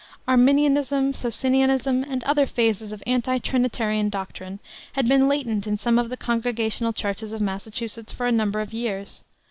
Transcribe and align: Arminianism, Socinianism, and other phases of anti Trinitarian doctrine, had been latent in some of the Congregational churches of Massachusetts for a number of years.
Arminianism, 0.27 1.13
Socinianism, 1.13 2.03
and 2.03 2.23
other 2.23 2.47
phases 2.47 2.91
of 2.91 3.03
anti 3.05 3.37
Trinitarian 3.37 4.09
doctrine, 4.09 4.57
had 4.93 5.07
been 5.07 5.27
latent 5.27 5.67
in 5.67 5.77
some 5.77 5.99
of 5.99 6.09
the 6.09 6.17
Congregational 6.17 6.91
churches 6.91 7.33
of 7.33 7.39
Massachusetts 7.39 8.11
for 8.11 8.25
a 8.25 8.31
number 8.31 8.61
of 8.61 8.73
years. 8.73 9.23